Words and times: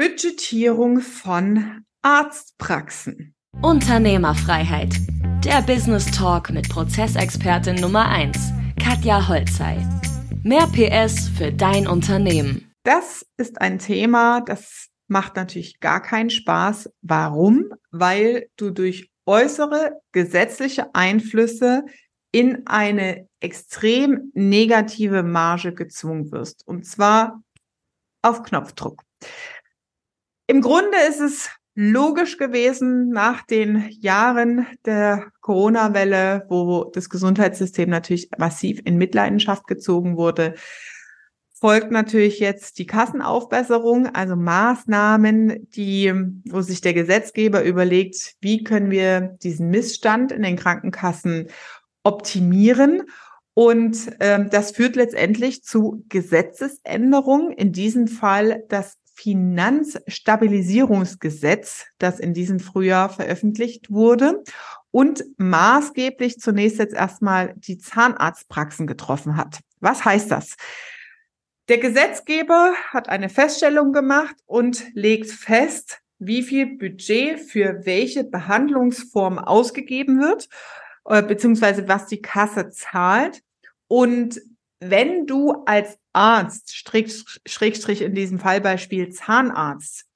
Budgetierung 0.00 1.00
von 1.00 1.84
Arztpraxen. 2.00 3.34
Unternehmerfreiheit. 3.60 4.94
Der 5.44 5.60
Business 5.60 6.10
Talk 6.10 6.48
mit 6.48 6.70
Prozessexpertin 6.70 7.74
Nummer 7.74 8.08
1, 8.08 8.38
Katja 8.82 9.28
Holzei. 9.28 9.76
Mehr 10.42 10.66
PS 10.68 11.28
für 11.28 11.52
dein 11.52 11.86
Unternehmen. 11.86 12.72
Das 12.82 13.26
ist 13.36 13.60
ein 13.60 13.78
Thema, 13.78 14.40
das 14.40 14.88
macht 15.06 15.36
natürlich 15.36 15.80
gar 15.80 16.00
keinen 16.00 16.30
Spaß. 16.30 16.88
Warum? 17.02 17.66
Weil 17.90 18.48
du 18.56 18.70
durch 18.70 19.10
äußere 19.26 20.00
gesetzliche 20.12 20.94
Einflüsse 20.94 21.84
in 22.32 22.66
eine 22.66 23.28
extrem 23.40 24.30
negative 24.32 25.22
Marge 25.22 25.74
gezwungen 25.74 26.32
wirst. 26.32 26.66
Und 26.66 26.86
zwar 26.86 27.42
auf 28.22 28.42
Knopfdruck. 28.42 29.02
Im 30.50 30.62
Grunde 30.62 30.96
ist 31.08 31.20
es 31.20 31.48
logisch 31.76 32.36
gewesen 32.36 33.10
nach 33.10 33.46
den 33.46 33.88
Jahren 34.00 34.66
der 34.84 35.30
Corona-Welle, 35.42 36.44
wo 36.48 36.90
das 36.92 37.08
Gesundheitssystem 37.08 37.88
natürlich 37.88 38.30
massiv 38.36 38.80
in 38.84 38.98
Mitleidenschaft 38.98 39.68
gezogen 39.68 40.16
wurde, 40.16 40.54
folgt 41.52 41.92
natürlich 41.92 42.40
jetzt 42.40 42.80
die 42.80 42.86
Kassenaufbesserung, 42.86 44.08
also 44.08 44.34
Maßnahmen, 44.34 45.70
die, 45.70 46.12
wo 46.48 46.62
sich 46.62 46.80
der 46.80 46.94
Gesetzgeber 46.94 47.62
überlegt, 47.62 48.34
wie 48.40 48.64
können 48.64 48.90
wir 48.90 49.36
diesen 49.44 49.70
Missstand 49.70 50.32
in 50.32 50.42
den 50.42 50.56
Krankenkassen 50.56 51.46
optimieren. 52.02 53.04
Und 53.54 54.16
ähm, 54.18 54.48
das 54.50 54.72
führt 54.72 54.96
letztendlich 54.96 55.62
zu 55.62 56.04
Gesetzesänderungen, 56.08 57.52
in 57.52 57.70
diesem 57.70 58.08
Fall 58.08 58.64
das 58.68 58.99
Finanzstabilisierungsgesetz, 59.20 61.86
das 61.98 62.20
in 62.20 62.32
diesem 62.32 62.58
Frühjahr 62.58 63.10
veröffentlicht 63.10 63.90
wurde 63.90 64.42
und 64.90 65.22
maßgeblich 65.36 66.38
zunächst 66.38 66.78
jetzt 66.78 66.94
erstmal 66.94 67.52
die 67.56 67.76
Zahnarztpraxen 67.76 68.86
getroffen 68.86 69.36
hat. 69.36 69.60
Was 69.80 70.06
heißt 70.06 70.30
das? 70.30 70.56
Der 71.68 71.76
Gesetzgeber 71.76 72.72
hat 72.88 73.10
eine 73.10 73.28
Feststellung 73.28 73.92
gemacht 73.92 74.36
und 74.46 74.86
legt 74.94 75.30
fest, 75.30 75.98
wie 76.18 76.42
viel 76.42 76.78
Budget 76.78 77.40
für 77.40 77.84
welche 77.84 78.24
Behandlungsform 78.24 79.38
ausgegeben 79.38 80.18
wird, 80.20 80.48
äh, 81.04 81.22
beziehungsweise 81.22 81.88
was 81.88 82.06
die 82.06 82.22
Kasse 82.22 82.70
zahlt. 82.70 83.42
Und 83.86 84.40
wenn 84.80 85.26
du 85.26 85.62
als 85.66 85.99
Arzt, 86.12 86.74
Schrägstrich 86.74 88.02
in 88.02 88.14
diesem 88.14 88.38
Fallbeispiel 88.38 89.10
Zahnarzt, 89.10 90.06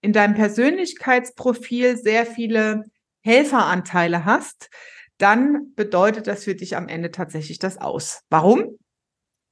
in 0.00 0.12
deinem 0.12 0.34
Persönlichkeitsprofil 0.34 1.96
sehr 1.96 2.26
viele 2.26 2.84
Helferanteile 3.20 4.24
hast, 4.24 4.70
dann 5.18 5.74
bedeutet 5.74 6.26
das 6.26 6.44
für 6.44 6.54
dich 6.54 6.76
am 6.76 6.88
Ende 6.88 7.10
tatsächlich 7.10 7.58
das 7.58 7.78
aus. 7.78 8.22
Warum? 8.30 8.78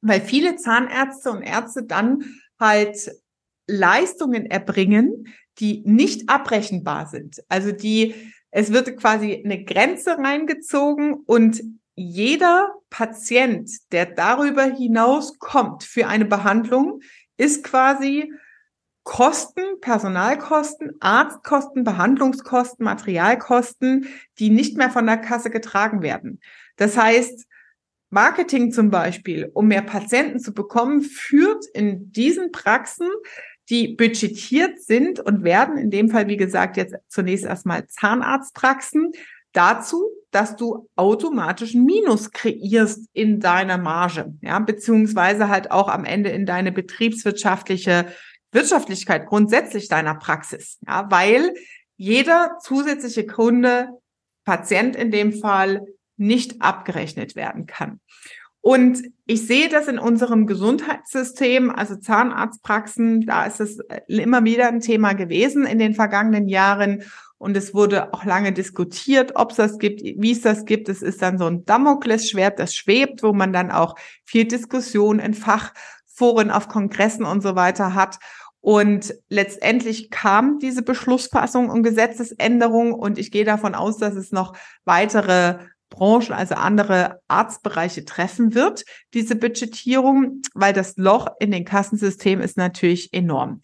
Weil 0.01 0.21
viele 0.21 0.57
Zahnärzte 0.57 1.31
und 1.31 1.43
Ärzte 1.43 1.83
dann 1.85 2.25
halt 2.61 3.11
Leistungen 3.67 4.47
erbringen, 4.47 5.35
die 5.59 5.83
nicht 5.85 6.29
abrechenbar 6.29 7.07
sind. 7.07 7.43
Also 7.49 7.73
die, 7.73 8.15
es 8.51 8.73
wird 8.73 8.97
quasi 8.97 9.43
eine 9.45 9.65
Grenze 9.65 10.17
reingezogen 10.19 11.15
und 11.15 11.63
jeder 11.97 12.75
Patient, 12.91 13.71
der 13.91 14.07
darüber 14.07 14.65
hinaus 14.65 15.39
kommt 15.39 15.83
für 15.83 16.07
eine 16.07 16.27
Behandlung, 16.27 17.01
ist 17.39 17.65
quasi 17.65 18.33
Kosten, 19.03 19.81
Personalkosten, 19.81 20.93
Arztkosten, 21.01 21.85
Behandlungskosten, 21.85 22.85
Materialkosten, 22.85 24.09
die 24.39 24.51
nicht 24.51 24.77
mehr 24.77 24.91
von 24.91 25.07
der 25.07 25.17
Kasse 25.17 25.49
getragen 25.49 26.03
werden. 26.03 26.41
Das 26.77 26.97
heißt, 26.97 27.47
Marketing 28.11 28.73
zum 28.73 28.91
Beispiel, 28.91 29.51
um 29.55 29.69
mehr 29.69 29.83
Patienten 29.83 30.39
zu 30.39 30.53
bekommen, 30.53 31.03
führt 31.03 31.65
in 31.73 32.13
diesen 32.13 32.53
Praxen, 32.53 33.09
die 33.69 33.89
budgetiert 33.89 34.81
sind 34.81 35.19
und 35.21 35.45
werden, 35.45 35.77
in 35.77 35.91
dem 35.91 36.09
Fall, 36.11 36.29
wie 36.29 36.37
gesagt, 36.37 36.77
jetzt 36.77 36.95
zunächst 37.09 37.45
erstmal 37.45 37.87
Zahnarztpraxen, 37.87 39.13
dazu, 39.57 40.11
dass 40.31 40.57
du 40.57 40.89
automatisch 40.97 41.75
Minus 41.75 42.31
kreierst 42.31 43.09
in 43.13 43.41
deiner 43.41 43.79
Marge, 43.79 44.35
ja, 44.43 44.59
beziehungsweise 44.59 45.49
halt 45.49 45.71
auch 45.71 45.89
am 45.89 46.05
Ende 46.05 46.31
in 46.31 46.47
deine 46.47 46.73
betriebswirtschaftliche 46.73 48.07
Wirtschaftlichkeit 48.53 49.27
grundsätzlich 49.27 49.89
deiner 49.89 50.15
Praxis, 50.15 50.79
ja, 50.87 51.11
weil 51.11 51.55
jeder 51.97 52.59
zusätzliche 52.63 53.27
Kunde, 53.27 53.89
Patient 54.45 54.95
in 54.95 55.11
dem 55.11 55.33
Fall, 55.33 55.83
nicht 56.17 56.61
abgerechnet 56.63 57.37
werden 57.37 57.67
kann. 57.67 58.01
Und 58.61 59.01
ich 59.27 59.47
sehe 59.47 59.69
das 59.69 59.87
in 59.87 59.99
unserem 59.99 60.47
Gesundheitssystem, 60.47 61.71
also 61.71 61.95
Zahnarztpraxen, 61.95 63.25
da 63.25 63.45
ist 63.45 63.61
es 63.61 63.79
immer 64.09 64.45
wieder 64.45 64.67
ein 64.67 64.81
Thema 64.81 65.13
gewesen 65.13 65.65
in 65.67 65.79
den 65.79 65.95
vergangenen 65.95 66.49
Jahren. 66.49 67.05
Und 67.39 67.57
es 67.57 67.75
wurde 67.75 68.15
auch 68.15 68.25
lange 68.25 68.53
diskutiert, 68.53 69.33
ob 69.35 69.51
es 69.51 69.57
das 69.57 69.79
gibt, 69.79 70.01
wie 70.03 70.33
es 70.33 70.41
das 70.41 70.65
gibt. 70.65 70.89
Es 70.89 71.03
ist 71.03 71.21
dann 71.21 71.39
so 71.39 71.47
ein 71.47 71.65
Damoklesschwert, 71.65 72.59
das 72.59 72.75
schwebt, 72.75 73.23
wo 73.23 73.33
man 73.33 73.53
dann 73.53 73.71
auch 73.71 73.95
viel 74.25 74.47
Diskussion 74.47 75.19
in 75.19 75.35
Fachforen, 75.35 76.51
auf 76.51 76.69
Kongressen 76.69 77.25
und 77.27 77.43
so 77.43 77.55
weiter 77.55 77.95
hat. 77.95 78.19
Und 78.61 79.15
letztendlich 79.29 80.11
kam 80.11 80.59
diese 80.59 80.83
Beschlussfassung 80.83 81.69
und 81.69 81.83
Gesetzesänderung 81.83 82.93
und 82.95 83.19
ich 83.19 83.31
gehe 83.31 83.45
davon 83.45 83.75
aus, 83.75 83.99
dass 83.99 84.15
es 84.15 84.33
noch 84.33 84.57
weitere 84.85 85.59
Branchen, 85.91 86.33
also 86.33 86.57
andere 86.57 87.21
Arztbereiche 87.29 88.05
treffen 88.05 88.55
wird, 88.55 88.85
diese 89.15 89.37
Budgetierung, 89.37 90.43
weil 90.55 90.73
das 90.73 90.97
Loch 90.97 91.29
in 91.39 91.51
den 91.51 91.65
Kassensystemen 91.65 92.45
ist 92.45 92.57
natürlich 92.57 93.13
enorm. 93.13 93.61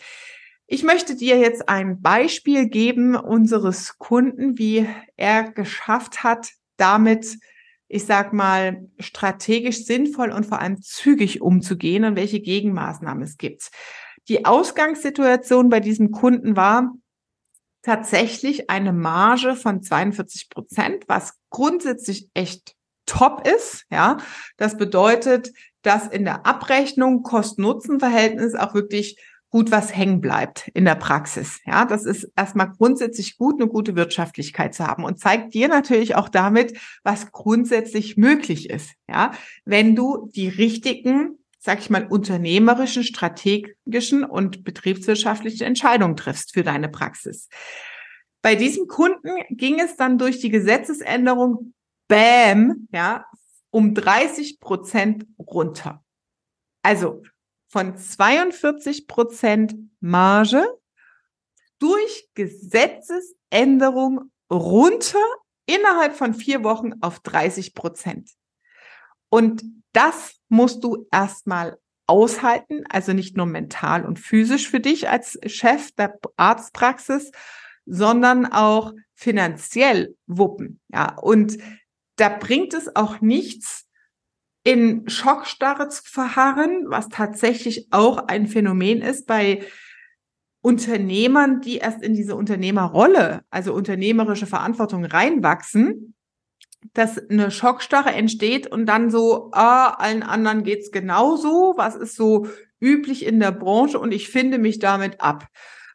Ich 0.72 0.84
möchte 0.84 1.15
dir 1.15 1.37
jetzt 1.37 1.69
ein 1.69 2.00
Beispiel 2.00 2.66
geben 2.66 3.15
unseres 3.15 3.99
Kunden, 3.99 4.56
wie 4.56 4.88
er 5.19 5.53
geschafft 5.53 6.25
hat, 6.25 6.49
damit, 6.78 7.37
ich 7.88 8.06
sag 8.06 8.33
mal, 8.33 8.88
strategisch 8.99 9.84
sinnvoll 9.84 10.33
und 10.33 10.47
vor 10.47 10.62
allem 10.62 10.81
zügig 10.81 11.43
umzugehen 11.43 12.06
und 12.06 12.16
welche 12.16 12.41
Gegenmaßnahmen 12.41 13.22
es 13.22 13.37
gibt. 13.37 13.71
Die 14.28 14.47
Ausgangssituation 14.47 15.69
bei 15.69 15.81
diesem 15.81 16.10
Kunden 16.10 16.56
war 16.56 16.94
tatsächlich 17.83 18.71
eine 18.71 18.94
Marge 18.94 19.56
von 19.56 19.83
42 19.83 20.49
Prozent, 20.49 21.04
was 21.06 21.34
grundsätzlich 21.50 22.31
echt 22.33 22.77
top 23.04 23.47
ist. 23.47 23.84
Ja, 23.91 24.16
das 24.56 24.78
bedeutet, 24.78 25.53
dass 25.83 26.06
in 26.06 26.25
der 26.25 26.47
Abrechnung 26.47 27.22
Kosten-Nutzen-Verhältnis 27.22 28.54
auch 28.54 28.72
wirklich 28.72 29.19
gut 29.52 29.70
was 29.70 29.94
hängen 29.94 30.22
bleibt 30.22 30.68
in 30.68 30.86
der 30.86 30.94
Praxis. 30.94 31.60
Ja, 31.66 31.84
das 31.84 32.06
ist 32.06 32.32
erstmal 32.36 32.70
grundsätzlich 32.70 33.36
gut, 33.36 33.60
eine 33.60 33.68
gute 33.68 33.94
Wirtschaftlichkeit 33.94 34.74
zu 34.74 34.86
haben 34.86 35.04
und 35.04 35.20
zeigt 35.20 35.52
dir 35.52 35.68
natürlich 35.68 36.16
auch 36.16 36.30
damit, 36.30 36.78
was 37.04 37.30
grundsätzlich 37.32 38.16
möglich 38.16 38.70
ist. 38.70 38.92
Ja, 39.08 39.32
wenn 39.66 39.94
du 39.94 40.30
die 40.34 40.48
richtigen, 40.48 41.38
sag 41.58 41.80
ich 41.80 41.91
mal, 41.91 42.06
unternehmerischen, 42.06 43.04
strategischen 43.04 44.24
und 44.24 44.64
betriebswirtschaftlichen 44.64 45.64
Entscheidungen 45.64 46.16
triffst 46.16 46.54
für 46.54 46.62
deine 46.62 46.88
Praxis. 46.88 47.50
Bei 48.41 48.54
diesem 48.54 48.86
Kunden 48.86 49.34
ging 49.50 49.78
es 49.80 49.96
dann 49.96 50.16
durch 50.16 50.41
die 50.41 50.50
Gesetzesänderung 50.50 51.74
Bam, 52.08 52.88
ja, 52.91 53.26
um 53.70 53.94
30 53.94 54.60
Prozent 54.60 55.26
runter. 55.38 56.02
Also 56.82 57.22
von 57.72 57.97
42 57.97 59.09
Prozent 59.09 59.75
Marge 60.00 60.62
durch 61.78 62.28
Gesetzesänderung 62.34 64.30
runter 64.53 65.24
innerhalb 65.65 66.15
von 66.15 66.34
vier 66.34 66.65
Wochen 66.65 66.92
auf 67.01 67.21
30 67.21 67.74
Prozent. 67.74 68.30
Und 69.30 69.65
das 69.92 70.34
musst 70.51 70.84
du 70.84 71.07
erstmal 71.10 71.78
aushalten, 72.07 72.84
also 72.91 73.15
nicht 73.15 73.39
nur 73.39 73.47
mental 73.47 74.04
und 74.04 74.18
physisch 74.18 74.68
für 74.68 74.80
dich 74.80 75.09
als 75.09 75.39
Chef 75.47 75.92
der 75.92 76.18
Arztpraxis, 76.36 77.30
sondern 77.86 78.45
auch 78.45 78.92
finanziell 79.15 80.15
wuppen. 80.27 80.78
Ja, 80.92 81.16
und 81.18 81.57
da 82.16 82.28
bringt 82.28 82.75
es 82.75 82.95
auch 82.95 83.22
nichts, 83.22 83.89
in 84.64 85.09
Schockstarre 85.09 85.88
zu 85.88 86.03
verharren, 86.04 86.84
was 86.86 87.09
tatsächlich 87.09 87.88
auch 87.91 88.28
ein 88.28 88.47
Phänomen 88.47 89.03
ist 89.03 89.26
bei 89.26 89.64
Unternehmern, 90.60 91.60
die 91.60 91.78
erst 91.78 92.03
in 92.03 92.14
diese 92.14 92.36
Unternehmerrolle, 92.36 93.42
also 93.50 93.74
unternehmerische 93.74 94.47
Verantwortung 94.47 95.04
reinwachsen, 95.04 96.14
dass 96.94 97.18
eine 97.18 97.50
Schockstarre 97.50 98.12
entsteht 98.12 98.68
und 98.68 98.86
dann 98.86 99.10
so, 99.10 99.50
ah, 99.53 99.91
allen 99.91 100.22
anderen 100.22 100.62
geht's 100.62 100.92
genauso, 100.92 101.74
was 101.76 101.97
ist 101.97 102.15
so 102.15 102.47
üblich 102.80 103.24
in 103.24 103.41
der 103.41 103.53
Branche 103.53 103.98
und 103.98 104.12
ich 104.12 104.28
finde 104.28 104.58
mich 104.58 104.78
damit 104.78 105.20
ab. 105.20 105.47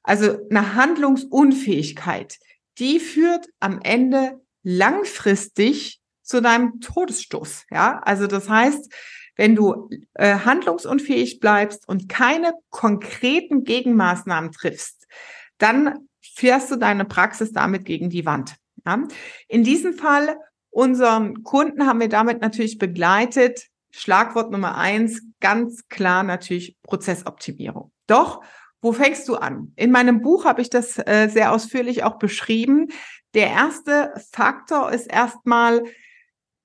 Also 0.03 0.37
eine 0.49 0.75
Handlungsunfähigkeit, 0.75 2.37
die 2.77 2.99
führt 2.99 3.47
am 3.59 3.79
Ende 3.81 4.41
langfristig 4.63 6.01
zu 6.27 6.41
deinem 6.41 6.79
Todesstoß. 6.81 7.65
Ja, 7.71 7.99
also 8.03 8.27
das 8.27 8.49
heißt, 8.49 8.93
wenn 9.35 9.55
du 9.55 9.89
äh, 10.15 10.39
handlungsunfähig 10.39 11.39
bleibst 11.39 11.87
und 11.87 12.09
keine 12.09 12.53
konkreten 12.69 13.63
Gegenmaßnahmen 13.63 14.51
triffst, 14.51 15.07
dann 15.57 16.07
fährst 16.21 16.71
du 16.71 16.75
deine 16.75 17.05
Praxis 17.05 17.51
damit 17.51 17.85
gegen 17.85 18.09
die 18.09 18.25
Wand. 18.25 18.55
Ja? 18.85 19.03
In 19.47 19.63
diesem 19.63 19.93
Fall, 19.93 20.37
unseren 20.69 21.43
Kunden 21.43 21.85
haben 21.85 21.99
wir 21.99 22.09
damit 22.09 22.41
natürlich 22.41 22.77
begleitet. 22.77 23.67
Schlagwort 23.91 24.51
Nummer 24.51 24.75
eins, 24.77 25.21
ganz 25.39 25.87
klar 25.87 26.23
natürlich 26.23 26.77
Prozessoptimierung. 26.83 27.91
Doch, 28.07 28.43
wo 28.81 28.91
fängst 28.91 29.27
du 29.27 29.35
an? 29.35 29.71
In 29.75 29.91
meinem 29.91 30.21
Buch 30.21 30.45
habe 30.45 30.61
ich 30.61 30.69
das 30.69 30.97
äh, 30.97 31.29
sehr 31.29 31.51
ausführlich 31.51 32.03
auch 32.03 32.19
beschrieben. 32.19 32.89
Der 33.33 33.47
erste 33.47 34.13
Faktor 34.31 34.91
ist 34.91 35.11
erstmal, 35.11 35.83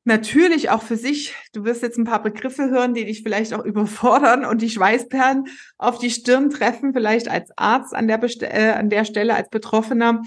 natürlich 0.04 0.70
auch 0.70 0.82
für 0.82 0.96
sich, 0.96 1.34
du 1.52 1.64
wirst 1.64 1.82
jetzt 1.82 1.99
ein 1.99 2.04
paar 2.04 2.22
Begriffe 2.22 2.70
hören, 2.70 2.94
die 2.94 3.04
dich 3.04 3.22
vielleicht 3.22 3.54
auch 3.54 3.64
überfordern 3.64 4.44
und 4.44 4.62
die 4.62 4.70
Schweißperlen 4.70 5.46
auf 5.78 5.99
die 5.99 6.10
Stirn 6.10 6.50
treffen, 6.50 6.93
vielleicht 6.93 7.28
als 7.28 7.50
Arzt 7.56 7.94
an 7.94 8.08
der, 8.08 8.19
Best 8.19 8.43
äh, 8.43 8.75
an 8.76 8.90
der 8.90 9.04
Stelle, 9.04 9.34
als 9.34 9.49
Betroffener. 9.49 10.22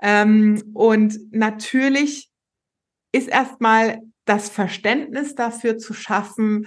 Ähm, 0.00 0.62
und 0.74 1.18
natürlich 1.32 2.30
ist 3.12 3.28
erstmal 3.28 3.98
das 4.24 4.48
Verständnis 4.48 5.34
dafür 5.34 5.78
zu 5.78 5.94
schaffen, 5.94 6.66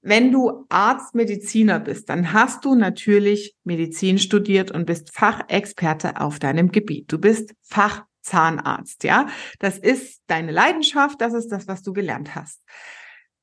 wenn 0.00 0.32
du 0.32 0.64
Arzt, 0.68 1.14
Mediziner 1.14 1.80
bist, 1.80 2.08
dann 2.08 2.32
hast 2.32 2.64
du 2.64 2.74
natürlich 2.74 3.54
Medizin 3.64 4.18
studiert 4.18 4.70
und 4.70 4.86
bist 4.86 5.12
Fachexperte 5.12 6.20
auf 6.20 6.38
deinem 6.38 6.70
Gebiet. 6.70 7.12
Du 7.12 7.18
bist 7.18 7.52
Fach 7.62 8.04
Zahnarzt, 8.28 9.04
ja. 9.04 9.26
Das 9.58 9.78
ist 9.78 10.22
deine 10.26 10.52
Leidenschaft, 10.52 11.20
das 11.20 11.34
ist 11.34 11.48
das, 11.48 11.68
was 11.68 11.82
du 11.82 11.92
gelernt 11.92 12.34
hast. 12.34 12.62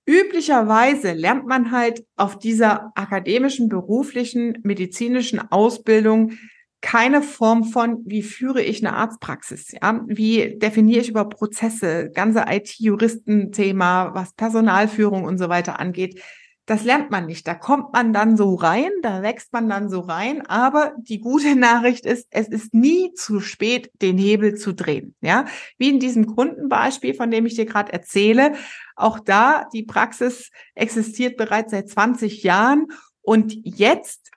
Üblicherweise 0.08 1.14
lernt 1.14 1.48
man 1.48 1.72
halt 1.72 2.06
auf 2.16 2.38
dieser 2.38 2.92
akademischen, 2.96 3.70
beruflichen, 3.70 4.60
medizinischen 4.64 5.52
Ausbildung 5.52 6.34
keine 6.82 7.24
Form 7.24 7.64
von, 7.64 8.04
wie 8.06 8.22
führe 8.22 8.62
ich 8.62 8.86
eine 8.86 8.96
Arztpraxis, 8.96 9.72
ja? 9.72 10.04
Wie 10.06 10.60
definiere 10.60 11.02
ich 11.02 11.10
über 11.10 11.28
Prozesse, 11.28 12.12
ganze 12.14 12.46
IT-Juristenthema, 12.48 14.14
was 14.14 14.34
Personalführung 14.34 15.24
und 15.24 15.40
so 15.40 15.50
weiter 15.50 15.80
angeht 15.80 16.22
das 16.65 16.83
lernt 16.83 17.12
man 17.12 17.27
nicht. 17.27 17.47
Da 17.47 17.53
kommt 17.53 17.94
man 17.94 18.12
dann 18.12 18.38
so 18.38 18.56
rein, 18.56 18.89
da 19.01 19.21
wächst 19.21 19.53
man 19.53 19.69
dann 19.69 19.89
so 19.89 20.00
rein. 20.00 20.45
Aber 20.45 20.95
die 20.97 21.19
gute 21.19 21.56
Nachricht 21.56 22.06
ist, 22.06 22.27
es 22.31 22.47
ist 22.47 22.73
nie 22.73 23.13
zu 23.13 23.39
spät, 23.39 23.91
den 24.01 24.17
Hebel 24.17 24.56
zu 24.56 24.73
drehen. 24.73 25.15
Ja, 25.21 25.45
wie 25.77 25.89
in 25.89 26.00
diesem 26.00 26.35
Kundenbeispiel, 26.35 27.13
von 27.13 27.29
dem 27.29 27.45
ich 27.45 27.56
dir 27.56 27.65
gerade 27.65 27.94
erzähle. 27.94 28.53
Auch 28.95 29.19
da, 29.19 29.67
die 29.73 29.83
Praxis 29.83 30.51
existiert 30.73 31.38
bereits 31.38 31.71
seit 31.71 31.89
20 31.89 32.44
Jahren 32.44 32.88
und 33.21 33.53
jetzt 33.63 34.31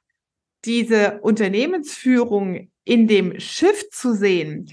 diese 0.64 1.20
Unternehmensführung 1.20 2.70
in 2.84 3.06
dem 3.06 3.38
Schiff 3.38 3.88
zu 3.90 4.14
sehen 4.14 4.69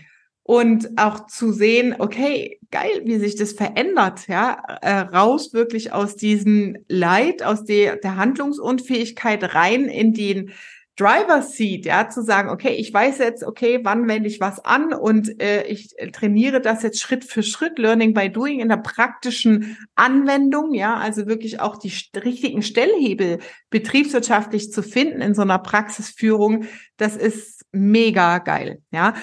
und 0.47 1.00
auch 1.00 1.25
zu 1.25 1.51
sehen, 1.51 1.95
okay, 1.97 2.59
geil, 2.69 3.01
wie 3.03 3.18
sich 3.18 3.36
das 3.36 3.53
verändert, 3.53 4.27
ja, 4.27 4.62
äh, 4.83 5.00
raus 5.00 5.53
wirklich 5.53 5.92
aus 5.92 6.18
diesem 6.18 6.77
Leid, 6.88 7.42
aus 7.42 7.65
der, 7.65 7.95
der 7.95 8.15
Handlungsunfähigkeit 8.15 9.56
rein 9.56 9.86
in 9.86 10.13
den 10.13 10.51
Driver 10.97 11.42
Seat, 11.42 11.86
ja, 11.86 12.09
zu 12.09 12.21
sagen, 12.21 12.50
okay, 12.50 12.75
ich 12.75 12.94
weiß 12.94 13.18
jetzt, 13.18 13.44
okay, 13.44 13.80
wann 13.81 14.07
wende 14.07 14.30
ich 14.30 14.39
was 14.39 14.63
an 14.63 14.94
und 14.94 15.42
äh, 15.42 15.63
ich 15.63 15.95
trainiere 16.13 16.62
das 16.62 16.83
jetzt 16.83 17.01
Schritt 17.01 17.25
für 17.25 17.41
Schritt, 17.41 17.80
Learning 17.80 18.13
by 18.13 18.30
Doing 18.30 18.59
in 18.59 18.69
der 18.69 18.77
praktischen 18.77 19.77
Anwendung, 19.95 20.75
ja, 20.75 20.95
also 20.95 21.25
wirklich 21.25 21.59
auch 21.59 21.77
die 21.77 21.91
richtigen 22.15 22.62
Stellhebel 22.62 23.39
betriebswirtschaftlich 23.71 24.71
zu 24.71 24.83
finden 24.83 25.21
in 25.21 25.33
so 25.33 25.41
einer 25.41 25.59
Praxisführung, 25.59 26.65
das 26.98 27.18
ist 27.18 27.65
mega 27.71 28.38
geil, 28.38 28.83
ja. 28.91 29.15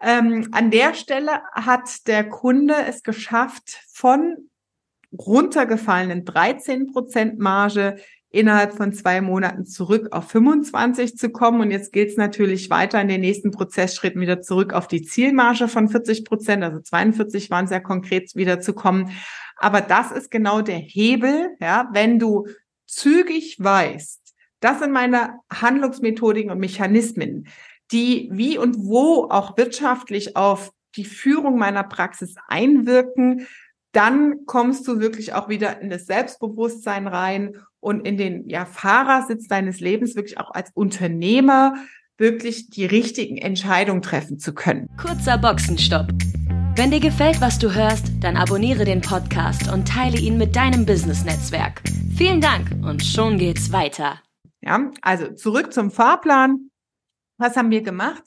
Ähm, 0.00 0.48
an 0.52 0.70
der 0.70 0.94
Stelle 0.94 1.40
hat 1.52 2.06
der 2.06 2.28
Kunde 2.28 2.74
es 2.86 3.02
geschafft, 3.02 3.80
von 3.92 4.50
runtergefallenen 5.12 6.24
13 6.24 6.92
Prozent 6.92 7.38
Marge 7.38 7.96
innerhalb 8.28 8.74
von 8.74 8.92
zwei 8.92 9.20
Monaten 9.20 9.64
zurück 9.64 10.08
auf 10.10 10.28
25 10.28 11.16
zu 11.16 11.30
kommen. 11.30 11.60
Und 11.60 11.70
jetzt 11.70 11.92
gilt 11.92 12.10
es 12.10 12.16
natürlich 12.16 12.68
weiter 12.68 13.00
in 13.00 13.08
den 13.08 13.22
nächsten 13.22 13.50
Prozessschritten 13.50 14.20
wieder 14.20 14.42
zurück 14.42 14.74
auf 14.74 14.88
die 14.88 15.02
Zielmarge 15.02 15.68
von 15.68 15.88
40 15.88 16.24
Prozent, 16.24 16.62
also 16.62 16.80
42 16.80 17.50
waren 17.50 17.66
sehr 17.66 17.80
konkret 17.80 18.34
wieder 18.34 18.60
zu 18.60 18.74
kommen. 18.74 19.10
Aber 19.56 19.80
das 19.80 20.12
ist 20.12 20.30
genau 20.30 20.60
der 20.60 20.76
Hebel, 20.76 21.56
ja, 21.60 21.88
wenn 21.92 22.18
du 22.18 22.46
zügig 22.86 23.56
weißt, 23.58 24.20
das 24.60 24.80
sind 24.80 24.92
meine 24.92 25.40
Handlungsmethodiken 25.50 26.50
und 26.50 26.58
Mechanismen 26.58 27.46
die 27.92 28.28
wie 28.32 28.58
und 28.58 28.76
wo 28.78 29.28
auch 29.30 29.56
wirtschaftlich 29.56 30.36
auf 30.36 30.72
die 30.96 31.04
Führung 31.04 31.58
meiner 31.58 31.84
Praxis 31.84 32.34
einwirken, 32.48 33.46
dann 33.92 34.44
kommst 34.46 34.86
du 34.88 35.00
wirklich 35.00 35.32
auch 35.32 35.48
wieder 35.48 35.80
in 35.80 35.88
das 35.88 36.06
Selbstbewusstsein 36.06 37.06
rein 37.06 37.56
und 37.80 38.06
in 38.06 38.16
den 38.16 38.48
ja, 38.48 38.64
Fahrersitz 38.64 39.46
deines 39.48 39.80
Lebens 39.80 40.16
wirklich 40.16 40.38
auch 40.38 40.50
als 40.50 40.70
Unternehmer 40.74 41.74
wirklich 42.18 42.70
die 42.70 42.86
richtigen 42.86 43.36
Entscheidungen 43.36 44.02
treffen 44.02 44.38
zu 44.38 44.54
können. 44.54 44.88
Kurzer 44.96 45.38
Boxenstopp. 45.38 46.08
Wenn 46.76 46.90
dir 46.90 47.00
gefällt, 47.00 47.40
was 47.40 47.58
du 47.58 47.74
hörst, 47.74 48.12
dann 48.20 48.36
abonniere 48.36 48.84
den 48.84 49.00
Podcast 49.00 49.72
und 49.72 49.88
teile 49.88 50.18
ihn 50.18 50.36
mit 50.36 50.56
deinem 50.56 50.84
Business-Netzwerk. 50.84 51.82
Vielen 52.16 52.40
Dank 52.40 52.70
und 52.82 53.02
schon 53.02 53.38
geht's 53.38 53.72
weiter. 53.72 54.20
Ja, 54.60 54.90
also 55.00 55.32
zurück 55.32 55.72
zum 55.72 55.90
Fahrplan. 55.90 56.70
Was 57.38 57.56
haben 57.56 57.70
wir 57.70 57.82
gemacht? 57.82 58.22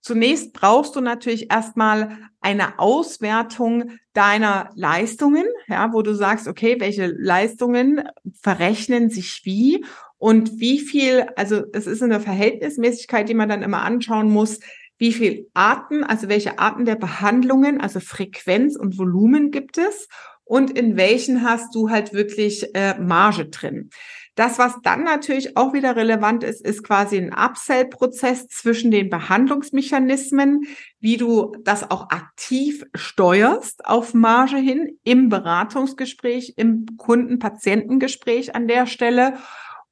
Zunächst 0.00 0.52
brauchst 0.52 0.96
du 0.96 1.00
natürlich 1.00 1.50
erstmal 1.50 2.18
eine 2.40 2.78
Auswertung 2.78 3.92
deiner 4.12 4.70
Leistungen, 4.74 5.44
ja, 5.66 5.92
wo 5.92 6.02
du 6.02 6.14
sagst, 6.14 6.46
okay, 6.46 6.76
welche 6.78 7.06
Leistungen 7.06 8.08
verrechnen 8.40 9.10
sich 9.10 9.42
wie 9.44 9.84
und 10.16 10.58
wie 10.60 10.78
viel, 10.78 11.26
also 11.36 11.62
es 11.72 11.86
ist 11.86 12.02
eine 12.02 12.20
Verhältnismäßigkeit, 12.20 13.28
die 13.28 13.34
man 13.34 13.48
dann 13.48 13.62
immer 13.62 13.82
anschauen 13.82 14.30
muss, 14.30 14.60
wie 14.98 15.12
viel 15.12 15.48
Arten, 15.54 16.04
also 16.04 16.28
welche 16.28 16.58
Arten 16.58 16.84
der 16.84 16.96
Behandlungen, 16.96 17.80
also 17.80 18.00
Frequenz 18.00 18.76
und 18.76 18.98
Volumen 18.98 19.50
gibt 19.50 19.78
es 19.78 20.08
und 20.44 20.76
in 20.76 20.96
welchen 20.96 21.42
hast 21.42 21.74
du 21.74 21.90
halt 21.90 22.12
wirklich 22.12 22.74
äh, 22.74 22.98
Marge 22.98 23.46
drin. 23.46 23.90
Das, 24.38 24.56
was 24.56 24.80
dann 24.84 25.02
natürlich 25.02 25.56
auch 25.56 25.72
wieder 25.72 25.96
relevant 25.96 26.44
ist, 26.44 26.64
ist 26.64 26.84
quasi 26.84 27.16
ein 27.16 27.34
Upsell-Prozess 27.34 28.46
zwischen 28.46 28.92
den 28.92 29.10
Behandlungsmechanismen, 29.10 30.60
wie 31.00 31.16
du 31.16 31.56
das 31.64 31.90
auch 31.90 32.10
aktiv 32.10 32.84
steuerst 32.94 33.84
auf 33.84 34.14
Marge 34.14 34.58
hin 34.58 34.96
im 35.02 35.28
Beratungsgespräch, 35.28 36.54
im 36.56 36.86
Kunden-Patientengespräch 36.96 38.54
an 38.54 38.68
der 38.68 38.86
Stelle. 38.86 39.38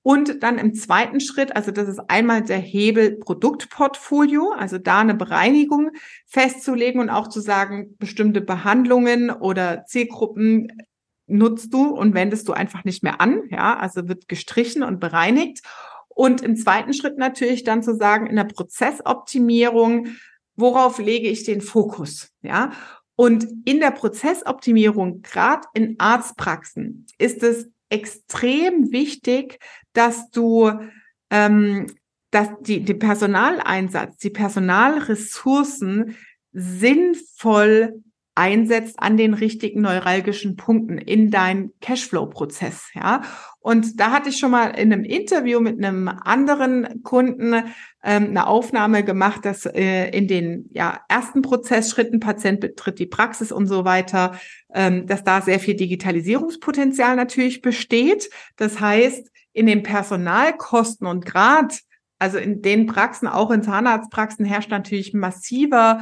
Und 0.02 0.44
dann 0.44 0.58
im 0.58 0.74
zweiten 0.74 1.18
Schritt, 1.18 1.56
also 1.56 1.72
das 1.72 1.88
ist 1.88 1.98
einmal 2.06 2.42
der 2.42 2.58
Hebel 2.58 3.16
Produktportfolio, 3.16 4.52
also 4.52 4.78
da 4.78 5.00
eine 5.00 5.14
Bereinigung 5.14 5.90
festzulegen 6.24 7.00
und 7.00 7.10
auch 7.10 7.26
zu 7.26 7.40
sagen, 7.40 7.96
bestimmte 7.98 8.42
Behandlungen 8.42 9.32
oder 9.32 9.86
Zielgruppen 9.86 10.68
nutzt 11.26 11.72
du 11.72 11.88
und 11.88 12.14
wendest 12.14 12.48
du 12.48 12.52
einfach 12.52 12.84
nicht 12.84 13.02
mehr 13.02 13.20
an. 13.20 13.42
Ja, 13.50 13.76
also 13.76 14.08
wird 14.08 14.28
gestrichen 14.28 14.82
und 14.82 15.00
bereinigt. 15.00 15.62
Und 16.08 16.40
im 16.40 16.56
zweiten 16.56 16.94
Schritt 16.94 17.18
natürlich 17.18 17.64
dann 17.64 17.82
zu 17.82 17.94
sagen, 17.94 18.26
in 18.26 18.36
der 18.36 18.44
Prozessoptimierung, 18.44 20.08
worauf 20.56 20.98
lege 20.98 21.28
ich 21.28 21.44
den 21.44 21.60
Fokus? 21.60 22.32
Ja, 22.42 22.72
und 23.16 23.46
in 23.64 23.80
der 23.80 23.90
Prozessoptimierung, 23.90 25.22
gerade 25.22 25.66
in 25.74 25.96
Arztpraxen, 25.98 27.06
ist 27.18 27.42
es 27.42 27.68
extrem 27.88 28.92
wichtig, 28.92 29.58
dass 29.92 30.30
du 30.30 30.70
ähm, 31.30 31.86
dass 32.30 32.48
die, 32.60 32.80
die 32.80 32.94
Personaleinsatz, 32.94 34.18
die 34.18 34.30
Personalressourcen 34.30 36.16
sinnvoll 36.52 38.02
einsetzt 38.36 39.00
an 39.00 39.16
den 39.16 39.34
richtigen 39.34 39.80
neuralgischen 39.80 40.56
Punkten 40.56 40.98
in 40.98 41.30
deinen 41.30 41.72
Cashflow-Prozess, 41.80 42.90
ja. 42.94 43.22
Und 43.58 43.98
da 43.98 44.12
hatte 44.12 44.28
ich 44.28 44.38
schon 44.38 44.52
mal 44.52 44.68
in 44.78 44.92
einem 44.92 45.02
Interview 45.02 45.58
mit 45.58 45.82
einem 45.82 46.06
anderen 46.06 47.02
Kunden 47.02 47.54
ähm, 48.04 48.26
eine 48.28 48.46
Aufnahme 48.46 49.02
gemacht, 49.02 49.44
dass 49.44 49.66
äh, 49.66 50.10
in 50.10 50.28
den 50.28 50.70
ja, 50.72 51.00
ersten 51.08 51.42
Prozessschritten 51.42 52.20
Patient 52.20 52.60
betritt 52.60 53.00
die 53.00 53.06
Praxis 53.06 53.50
und 53.50 53.66
so 53.66 53.84
weiter, 53.84 54.38
ähm, 54.72 55.08
dass 55.08 55.24
da 55.24 55.40
sehr 55.40 55.58
viel 55.58 55.74
Digitalisierungspotenzial 55.74 57.16
natürlich 57.16 57.60
besteht. 57.60 58.30
Das 58.56 58.78
heißt, 58.78 59.32
in 59.52 59.66
den 59.66 59.82
Personalkosten 59.82 61.08
und 61.08 61.26
gerade 61.26 61.74
also 62.18 62.38
in 62.38 62.62
den 62.62 62.86
Praxen, 62.86 63.28
auch 63.28 63.50
in 63.50 63.62
Zahnarztpraxen 63.62 64.44
herrscht 64.44 64.70
natürlich 64.70 65.12
massiver 65.12 66.00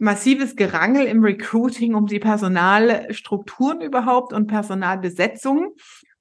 massives 0.00 0.56
Gerangel 0.56 1.06
im 1.06 1.22
Recruiting 1.22 1.94
um 1.94 2.06
die 2.06 2.18
Personalstrukturen 2.18 3.80
überhaupt 3.80 4.32
und 4.32 4.46
Personalbesetzung. 4.46 5.74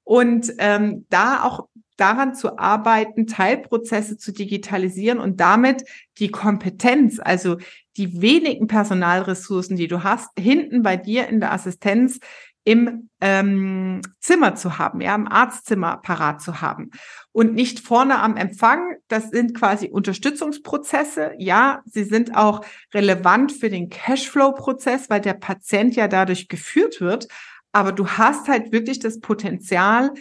Und 0.03 0.51
ähm, 0.57 1.05
da 1.09 1.43
auch 1.43 1.67
daran 1.95 2.33
zu 2.33 2.57
arbeiten, 2.57 3.27
Teilprozesse 3.27 4.17
zu 4.17 4.31
digitalisieren 4.31 5.19
und 5.19 5.39
damit 5.39 5.83
die 6.17 6.29
Kompetenz, 6.29 7.19
also 7.19 7.57
die 7.97 8.21
wenigen 8.21 8.67
Personalressourcen, 8.67 9.75
die 9.75 9.87
du 9.87 10.03
hast, 10.03 10.29
hinten 10.37 10.81
bei 10.81 10.97
dir 10.97 11.27
in 11.27 11.39
der 11.39 11.51
Assistenz 11.51 12.19
im 12.63 13.09
ähm, 13.21 14.01
Zimmer 14.19 14.55
zu 14.55 14.77
haben, 14.77 15.01
ja, 15.01 15.15
im 15.15 15.27
Arztzimmer 15.27 15.97
parat 15.97 16.41
zu 16.41 16.61
haben 16.61 16.91
und 17.31 17.53
nicht 17.53 17.79
vorne 17.79 18.19
am 18.19 18.37
Empfang. 18.37 18.95
Das 19.07 19.29
sind 19.29 19.53
quasi 19.53 19.87
Unterstützungsprozesse. 19.87 21.33
Ja, 21.37 21.81
sie 21.85 22.03
sind 22.03 22.35
auch 22.35 22.65
relevant 22.93 23.51
für 23.51 23.69
den 23.69 23.89
Cashflow-Prozess, 23.89 25.09
weil 25.09 25.21
der 25.21 25.35
Patient 25.35 25.95
ja 25.95 26.07
dadurch 26.07 26.47
geführt 26.47 27.01
wird. 27.01 27.27
Aber 27.71 27.91
du 27.91 28.07
hast 28.07 28.47
halt 28.47 28.71
wirklich 28.71 28.99
das 28.99 29.19
Potenzial, 29.19 30.11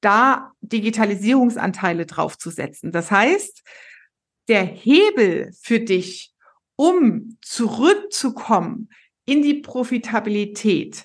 da 0.00 0.52
Digitalisierungsanteile 0.60 2.06
draufzusetzen. 2.06 2.92
Das 2.92 3.10
heißt, 3.10 3.62
der 4.48 4.64
Hebel 4.64 5.52
für 5.60 5.80
dich, 5.80 6.32
um 6.76 7.38
zurückzukommen 7.40 8.90
in 9.26 9.42
die 9.42 9.54
Profitabilität, 9.54 11.04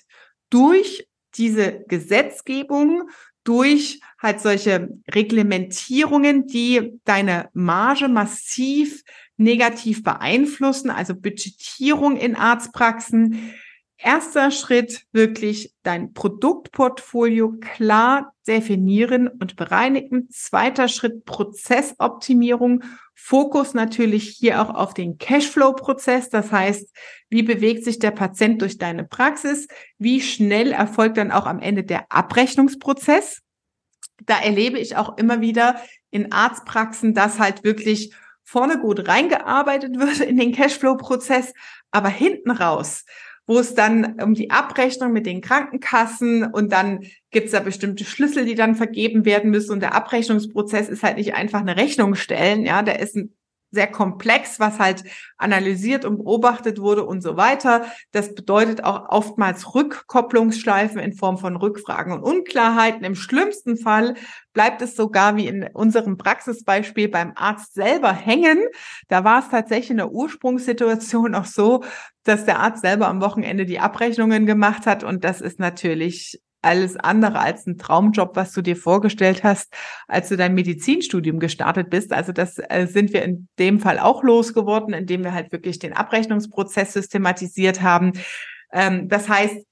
durch 0.50 1.06
diese 1.34 1.84
Gesetzgebung, 1.86 3.08
durch 3.50 3.98
halt 4.22 4.40
solche 4.40 4.90
Reglementierungen, 5.12 6.46
die 6.46 7.00
deine 7.04 7.48
Marge 7.52 8.06
massiv 8.06 9.02
negativ 9.36 10.04
beeinflussen, 10.04 10.88
also 10.88 11.16
Budgetierung 11.16 12.16
in 12.16 12.36
Arztpraxen, 12.36 13.52
Erster 14.02 14.50
Schritt 14.50 15.04
wirklich 15.12 15.74
dein 15.82 16.14
Produktportfolio 16.14 17.56
klar 17.60 18.32
definieren 18.46 19.28
und 19.28 19.56
bereinigen. 19.56 20.30
Zweiter 20.30 20.88
Schritt 20.88 21.26
Prozessoptimierung. 21.26 22.82
Fokus 23.14 23.74
natürlich 23.74 24.30
hier 24.30 24.62
auch 24.62 24.74
auf 24.74 24.94
den 24.94 25.18
Cashflow-Prozess. 25.18 26.30
Das 26.30 26.50
heißt, 26.50 26.96
wie 27.28 27.42
bewegt 27.42 27.84
sich 27.84 27.98
der 27.98 28.12
Patient 28.12 28.62
durch 28.62 28.78
deine 28.78 29.04
Praxis? 29.04 29.68
Wie 29.98 30.22
schnell 30.22 30.72
erfolgt 30.72 31.18
dann 31.18 31.30
auch 31.30 31.44
am 31.44 31.60
Ende 31.60 31.84
der 31.84 32.10
Abrechnungsprozess? 32.10 33.42
Da 34.24 34.40
erlebe 34.40 34.78
ich 34.78 34.96
auch 34.96 35.18
immer 35.18 35.42
wieder 35.42 35.78
in 36.10 36.32
Arztpraxen, 36.32 37.12
dass 37.12 37.38
halt 37.38 37.64
wirklich 37.64 38.14
vorne 38.44 38.78
gut 38.78 39.06
reingearbeitet 39.06 39.98
wird 39.98 40.20
in 40.20 40.38
den 40.38 40.52
Cashflow-Prozess, 40.52 41.52
aber 41.90 42.08
hinten 42.08 42.50
raus 42.50 43.04
wo 43.50 43.58
es 43.58 43.74
dann 43.74 44.20
um 44.22 44.34
die 44.34 44.52
Abrechnung 44.52 45.12
mit 45.12 45.26
den 45.26 45.40
Krankenkassen 45.40 46.44
und 46.44 46.70
dann 46.70 47.00
gibt 47.32 47.46
es 47.46 47.52
da 47.52 47.58
bestimmte 47.58 48.04
Schlüssel, 48.04 48.44
die 48.44 48.54
dann 48.54 48.76
vergeben 48.76 49.24
werden 49.24 49.50
müssen. 49.50 49.72
Und 49.72 49.80
der 49.80 49.92
Abrechnungsprozess 49.92 50.88
ist 50.88 51.02
halt 51.02 51.16
nicht 51.16 51.34
einfach 51.34 51.58
eine 51.58 51.76
Rechnung 51.76 52.14
stellen, 52.14 52.64
ja, 52.64 52.82
der 52.82 53.00
ist 53.00 53.16
ein 53.16 53.34
sehr 53.70 53.86
komplex, 53.86 54.58
was 54.58 54.78
halt 54.78 55.04
analysiert 55.36 56.04
und 56.04 56.18
beobachtet 56.18 56.80
wurde 56.80 57.04
und 57.04 57.22
so 57.22 57.36
weiter. 57.36 57.86
Das 58.12 58.34
bedeutet 58.34 58.84
auch 58.84 59.08
oftmals 59.08 59.74
Rückkopplungsschleifen 59.74 60.98
in 60.98 61.12
Form 61.12 61.38
von 61.38 61.56
Rückfragen 61.56 62.12
und 62.12 62.22
Unklarheiten. 62.22 63.04
Im 63.04 63.14
schlimmsten 63.14 63.76
Fall 63.76 64.14
bleibt 64.52 64.82
es 64.82 64.96
sogar 64.96 65.36
wie 65.36 65.46
in 65.46 65.68
unserem 65.72 66.16
Praxisbeispiel 66.16 67.08
beim 67.08 67.32
Arzt 67.36 67.74
selber 67.74 68.12
hängen. 68.12 68.58
Da 69.08 69.24
war 69.24 69.40
es 69.40 69.48
tatsächlich 69.48 69.90
in 69.90 69.98
der 69.98 70.12
Ursprungssituation 70.12 71.34
auch 71.34 71.44
so, 71.44 71.84
dass 72.24 72.44
der 72.44 72.58
Arzt 72.58 72.82
selber 72.82 73.08
am 73.08 73.20
Wochenende 73.20 73.66
die 73.66 73.78
Abrechnungen 73.78 74.46
gemacht 74.46 74.86
hat 74.86 75.04
und 75.04 75.24
das 75.24 75.40
ist 75.40 75.58
natürlich 75.58 76.40
alles 76.62 76.96
andere 76.96 77.38
als 77.38 77.66
ein 77.66 77.78
Traumjob, 77.78 78.36
was 78.36 78.52
du 78.52 78.62
dir 78.62 78.76
vorgestellt 78.76 79.42
hast, 79.44 79.72
als 80.08 80.28
du 80.28 80.36
dein 80.36 80.54
Medizinstudium 80.54 81.38
gestartet 81.38 81.90
bist. 81.90 82.12
Also 82.12 82.32
das 82.32 82.58
äh, 82.58 82.86
sind 82.86 83.12
wir 83.12 83.22
in 83.22 83.48
dem 83.58 83.80
Fall 83.80 83.98
auch 83.98 84.22
losgeworden, 84.22 84.94
indem 84.94 85.24
wir 85.24 85.32
halt 85.32 85.52
wirklich 85.52 85.78
den 85.78 85.92
Abrechnungsprozess 85.92 86.92
systematisiert 86.92 87.82
haben. 87.82 88.12
Ähm, 88.72 89.08
das 89.08 89.28
heißt, 89.28 89.66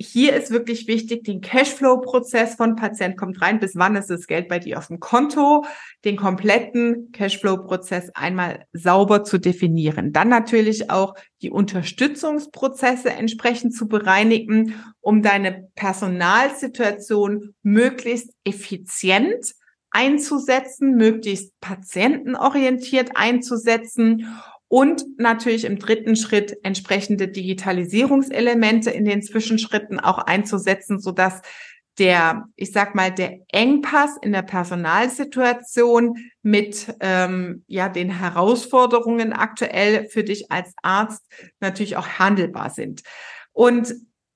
hier 0.00 0.34
ist 0.34 0.50
wirklich 0.50 0.88
wichtig, 0.88 1.24
den 1.24 1.40
Cashflow-Prozess 1.40 2.56
von 2.56 2.74
Patient 2.74 3.16
kommt 3.16 3.40
rein, 3.40 3.60
bis 3.60 3.76
wann 3.76 3.94
ist 3.94 4.10
das 4.10 4.26
Geld 4.26 4.48
bei 4.48 4.58
dir 4.58 4.78
auf 4.78 4.88
dem 4.88 4.98
Konto, 4.98 5.64
den 6.04 6.16
kompletten 6.16 7.12
Cashflow-Prozess 7.12 8.10
einmal 8.14 8.66
sauber 8.72 9.22
zu 9.22 9.38
definieren. 9.38 10.12
Dann 10.12 10.28
natürlich 10.28 10.90
auch 10.90 11.14
die 11.42 11.50
Unterstützungsprozesse 11.50 13.10
entsprechend 13.10 13.74
zu 13.74 13.86
bereinigen, 13.86 14.74
um 15.00 15.22
deine 15.22 15.68
Personalsituation 15.76 17.54
möglichst 17.62 18.30
effizient 18.42 19.54
einzusetzen, 19.90 20.96
möglichst 20.96 21.58
patientenorientiert 21.60 23.12
einzusetzen 23.14 24.26
und 24.68 25.04
natürlich 25.18 25.64
im 25.64 25.78
dritten 25.78 26.16
Schritt 26.16 26.56
entsprechende 26.62 27.28
Digitalisierungselemente 27.28 28.90
in 28.90 29.04
den 29.04 29.22
Zwischenschritten 29.22 30.00
auch 30.00 30.18
einzusetzen, 30.18 30.98
so 30.98 31.12
dass 31.12 31.42
der, 31.98 32.46
ich 32.56 32.72
sag 32.72 32.94
mal, 32.94 33.12
der 33.12 33.38
Engpass 33.52 34.16
in 34.20 34.32
der 34.32 34.42
Personalsituation 34.42 36.16
mit 36.42 36.92
ähm, 37.00 37.64
ja 37.68 37.88
den 37.88 38.10
Herausforderungen 38.10 39.32
aktuell 39.32 40.08
für 40.08 40.24
dich 40.24 40.50
als 40.50 40.72
Arzt 40.82 41.22
natürlich 41.60 41.96
auch 41.96 42.08
handelbar 42.18 42.70
sind. 42.70 43.02
Und 43.52 43.94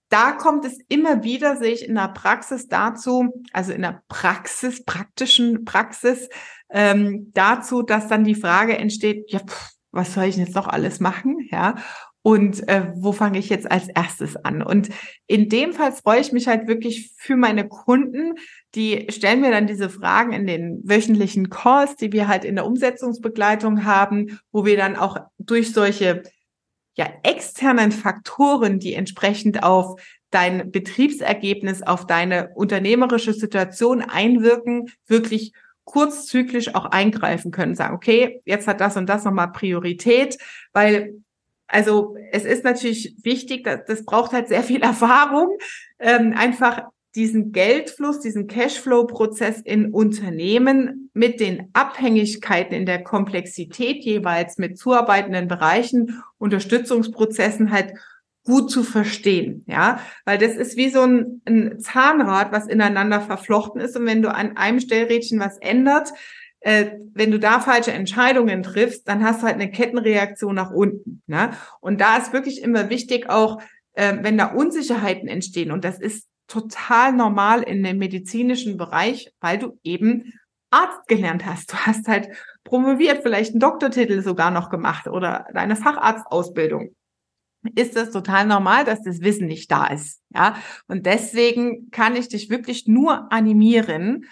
da 0.08 0.32
kommt 0.32 0.64
es 0.64 0.78
immer 0.88 1.22
wieder, 1.22 1.56
sehe 1.56 1.72
ich 1.72 1.86
in 1.86 1.96
der 1.96 2.08
Praxis 2.08 2.68
dazu, 2.68 3.42
also 3.52 3.72
in 3.72 3.82
der 3.82 4.02
Praxis, 4.08 4.84
praktischen 4.84 5.64
Praxis, 5.64 6.28
ähm, 6.70 7.30
dazu, 7.34 7.82
dass 7.82 8.08
dann 8.08 8.24
die 8.24 8.34
Frage 8.34 8.78
entsteht, 8.78 9.30
ja, 9.30 9.40
pff, 9.40 9.77
was 9.92 10.14
soll 10.14 10.24
ich 10.24 10.36
jetzt 10.36 10.54
noch 10.54 10.68
alles 10.68 11.00
machen? 11.00 11.48
Ja. 11.50 11.76
Und 12.22 12.68
äh, 12.68 12.92
wo 12.96 13.12
fange 13.12 13.38
ich 13.38 13.48
jetzt 13.48 13.70
als 13.70 13.88
erstes 13.88 14.36
an? 14.36 14.62
Und 14.62 14.90
in 15.26 15.48
dem 15.48 15.72
Fall 15.72 15.92
freue 15.92 16.20
ich 16.20 16.32
mich 16.32 16.46
halt 16.46 16.66
wirklich 16.66 17.12
für 17.16 17.36
meine 17.36 17.68
Kunden. 17.68 18.34
Die 18.74 19.06
stellen 19.08 19.40
mir 19.40 19.50
dann 19.50 19.66
diese 19.66 19.88
Fragen 19.88 20.32
in 20.32 20.46
den 20.46 20.82
wöchentlichen 20.84 21.48
Calls, 21.48 21.96
die 21.96 22.12
wir 22.12 22.28
halt 22.28 22.44
in 22.44 22.56
der 22.56 22.66
Umsetzungsbegleitung 22.66 23.84
haben, 23.84 24.40
wo 24.52 24.66
wir 24.66 24.76
dann 24.76 24.96
auch 24.96 25.16
durch 25.38 25.72
solche 25.72 26.22
ja, 26.96 27.08
externen 27.22 27.92
Faktoren, 27.92 28.80
die 28.80 28.94
entsprechend 28.94 29.62
auf 29.62 29.98
dein 30.30 30.70
Betriebsergebnis, 30.70 31.82
auf 31.82 32.06
deine 32.06 32.50
unternehmerische 32.54 33.32
Situation 33.32 34.02
einwirken, 34.02 34.90
wirklich 35.06 35.52
kurzzyklisch 35.88 36.74
auch 36.74 36.84
eingreifen 36.86 37.50
können, 37.50 37.74
sagen, 37.74 37.94
okay, 37.94 38.42
jetzt 38.44 38.68
hat 38.68 38.80
das 38.80 38.96
und 38.96 39.08
das 39.08 39.24
nochmal 39.24 39.52
Priorität, 39.52 40.36
weil 40.72 41.14
also 41.66 42.16
es 42.32 42.44
ist 42.44 42.64
natürlich 42.64 43.14
wichtig, 43.22 43.64
dass, 43.64 43.84
das 43.86 44.04
braucht 44.04 44.32
halt 44.32 44.48
sehr 44.48 44.62
viel 44.62 44.82
Erfahrung, 44.82 45.56
ähm, 45.98 46.34
einfach 46.36 46.82
diesen 47.14 47.52
Geldfluss, 47.52 48.20
diesen 48.20 48.46
Cashflow-Prozess 48.46 49.62
in 49.62 49.92
Unternehmen 49.92 51.10
mit 51.14 51.40
den 51.40 51.70
Abhängigkeiten 51.72 52.74
in 52.74 52.86
der 52.86 53.02
Komplexität 53.02 54.04
jeweils 54.04 54.58
mit 54.58 54.78
zuarbeitenden 54.78 55.48
Bereichen, 55.48 56.22
Unterstützungsprozessen 56.36 57.72
halt 57.72 57.94
gut 58.48 58.70
zu 58.70 58.82
verstehen, 58.82 59.62
ja, 59.66 60.00
weil 60.24 60.38
das 60.38 60.56
ist 60.56 60.78
wie 60.78 60.88
so 60.88 61.02
ein, 61.02 61.42
ein 61.44 61.78
Zahnrad, 61.80 62.50
was 62.50 62.66
ineinander 62.66 63.20
verflochten 63.20 63.78
ist 63.78 63.94
und 63.94 64.06
wenn 64.06 64.22
du 64.22 64.34
an 64.34 64.56
einem 64.56 64.80
Stellrädchen 64.80 65.38
was 65.38 65.58
ändert, 65.58 66.14
äh, 66.60 66.92
wenn 67.12 67.30
du 67.30 67.38
da 67.38 67.60
falsche 67.60 67.92
Entscheidungen 67.92 68.62
triffst, 68.62 69.06
dann 69.06 69.22
hast 69.22 69.42
du 69.42 69.46
halt 69.46 69.56
eine 69.56 69.70
Kettenreaktion 69.70 70.54
nach 70.54 70.70
unten. 70.70 71.22
Ne? 71.26 71.50
Und 71.80 72.00
da 72.00 72.16
ist 72.16 72.32
wirklich 72.32 72.62
immer 72.62 72.88
wichtig 72.88 73.28
auch, 73.28 73.60
äh, 73.92 74.16
wenn 74.22 74.38
da 74.38 74.46
Unsicherheiten 74.46 75.28
entstehen 75.28 75.70
und 75.70 75.84
das 75.84 76.00
ist 76.00 76.26
total 76.46 77.12
normal 77.12 77.62
in 77.62 77.82
dem 77.82 77.98
medizinischen 77.98 78.78
Bereich, 78.78 79.30
weil 79.40 79.58
du 79.58 79.78
eben 79.84 80.32
Arzt 80.70 81.06
gelernt 81.06 81.44
hast. 81.44 81.70
Du 81.74 81.76
hast 81.76 82.08
halt 82.08 82.30
promoviert, 82.64 83.20
vielleicht 83.22 83.50
einen 83.50 83.60
Doktortitel 83.60 84.22
sogar 84.22 84.50
noch 84.50 84.70
gemacht 84.70 85.06
oder 85.06 85.44
deine 85.52 85.76
Facharztausbildung 85.76 86.94
ist 87.74 87.96
das 87.96 88.10
total 88.10 88.46
normal, 88.46 88.84
dass 88.84 89.02
das 89.02 89.20
Wissen 89.20 89.46
nicht 89.46 89.70
da 89.70 89.86
ist. 89.86 90.20
Ja, 90.30 90.56
und 90.86 91.06
deswegen 91.06 91.90
kann 91.90 92.16
ich 92.16 92.28
dich 92.28 92.50
wirklich 92.50 92.86
nur 92.86 93.32
animieren, 93.32 94.26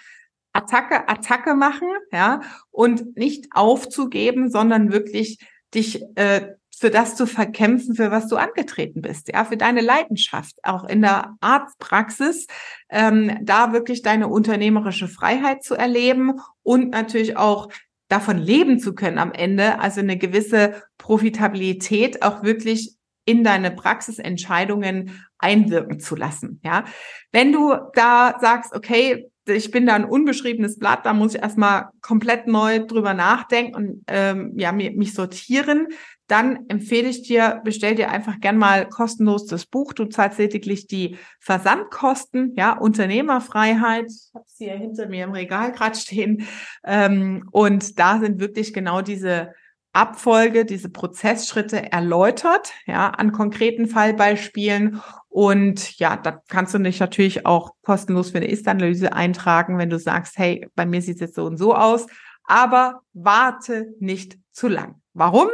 Attacke, 0.53 1.07
Attacke 1.07 1.53
machen, 1.53 1.87
ja, 2.11 2.41
und 2.71 3.15
nicht 3.15 3.47
aufzugeben, 3.51 4.49
sondern 4.49 4.91
wirklich 4.91 5.39
dich 5.73 6.01
äh, 6.15 6.53
für 6.75 6.89
das 6.91 7.15
zu 7.15 7.25
verkämpfen, 7.25 7.95
für 7.95 8.11
was 8.11 8.27
du 8.27 8.37
angetreten 8.37 9.01
bist, 9.01 9.29
ja, 9.31 9.45
für 9.45 9.57
deine 9.57 9.81
Leidenschaft, 9.81 10.55
auch 10.63 10.83
in 10.83 11.01
der 11.01 11.35
Arztpraxis, 11.41 12.47
ähm, 12.89 13.37
da 13.41 13.73
wirklich 13.73 14.03
deine 14.03 14.27
unternehmerische 14.27 15.07
Freiheit 15.07 15.63
zu 15.63 15.75
erleben 15.75 16.39
und 16.63 16.91
natürlich 16.91 17.37
auch 17.37 17.69
davon 18.09 18.37
leben 18.37 18.79
zu 18.79 18.95
können 18.95 19.17
am 19.17 19.31
Ende, 19.31 19.79
also 19.79 19.99
eine 19.99 20.17
gewisse 20.17 20.81
Profitabilität 20.97 22.21
auch 22.21 22.43
wirklich 22.43 22.96
in 23.27 23.43
deine 23.43 23.71
Praxisentscheidungen 23.71 25.25
einwirken 25.37 25.99
zu 25.99 26.15
lassen. 26.15 26.59
Ja, 26.63 26.85
wenn 27.31 27.51
du 27.51 27.75
da 27.93 28.37
sagst, 28.39 28.73
okay, 28.73 29.29
ich 29.45 29.69
bin 29.69 29.85
da 29.85 29.95
ein 29.95 30.05
unbeschriebenes 30.05 30.79
Blatt, 30.79 31.05
da 31.05 31.13
muss 31.13 31.35
ich 31.35 31.41
erstmal 31.41 31.89
komplett 32.01 32.47
neu 32.47 32.85
drüber 32.85 33.13
nachdenken 33.13 33.75
und 33.75 34.03
ähm, 34.07 34.53
ja, 34.57 34.71
mich 34.71 35.13
sortieren. 35.13 35.87
Dann 36.27 36.67
empfehle 36.67 37.07
ich 37.07 37.23
dir, 37.23 37.61
bestell 37.63 37.95
dir 37.95 38.11
einfach 38.11 38.39
gern 38.39 38.57
mal 38.57 38.87
kostenlos 38.89 39.45
das 39.45 39.65
Buch. 39.65 39.93
Du 39.93 40.05
zahlst 40.05 40.39
lediglich 40.39 40.87
die 40.87 41.17
Versandkosten, 41.39 42.53
ja, 42.57 42.73
Unternehmerfreiheit. 42.73 44.07
Ich 44.07 44.33
habe 44.33 44.45
sie 44.47 44.65
hier 44.65 44.75
hinter 44.75 45.07
mir 45.07 45.23
im 45.25 45.31
Regal 45.31 45.71
gerade 45.71 45.97
stehen. 45.97 46.45
Ähm, 46.85 47.47
und 47.51 47.97
da 47.99 48.19
sind 48.19 48.39
wirklich 48.41 48.73
genau 48.73 49.01
diese 49.01 49.53
Abfolge, 49.93 50.65
diese 50.65 50.89
Prozessschritte 50.89 51.91
erläutert, 51.91 52.71
ja, 52.85 53.09
an 53.09 53.31
konkreten 53.31 53.87
Fallbeispielen. 53.87 55.01
Und 55.29 55.97
ja, 55.97 56.17
da 56.17 56.41
kannst 56.47 56.73
du 56.73 56.79
dich 56.79 56.99
natürlich 56.99 57.45
auch 57.45 57.71
kostenlos 57.81 58.31
für 58.31 58.37
eine 58.37 58.47
Ist-Analyse 58.47 59.13
eintragen, 59.13 59.77
wenn 59.77 59.89
du 59.89 59.99
sagst, 59.99 60.37
hey, 60.37 60.67
bei 60.75 60.85
mir 60.85 61.01
sieht 61.01 61.15
es 61.15 61.21
jetzt 61.21 61.35
so 61.35 61.45
und 61.45 61.57
so 61.57 61.75
aus. 61.75 62.05
Aber 62.43 63.01
warte 63.13 63.93
nicht 63.99 64.37
zu 64.51 64.67
lang. 64.67 65.01
Warum? 65.13 65.49